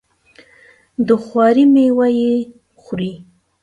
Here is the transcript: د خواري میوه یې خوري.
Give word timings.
د 1.07 1.09
خواري 1.23 1.65
میوه 1.73 2.07
یې 2.19 2.33
خوري. 2.81 3.13